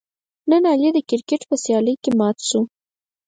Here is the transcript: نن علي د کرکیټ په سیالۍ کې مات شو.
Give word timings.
نن 0.49 0.63
علي 0.71 0.89
د 0.93 0.97
کرکیټ 1.09 1.41
په 1.49 1.55
سیالۍ 1.63 1.95
کې 2.03 2.11
مات 2.19 2.37
شو. 2.49 2.61